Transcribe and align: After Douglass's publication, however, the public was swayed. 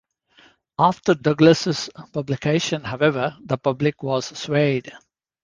After 0.79 1.13
Douglass's 1.13 1.91
publication, 2.11 2.83
however, 2.85 3.37
the 3.45 3.59
public 3.59 4.01
was 4.01 4.25
swayed. 4.35 4.91